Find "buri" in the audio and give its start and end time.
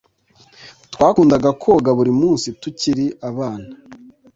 1.97-2.11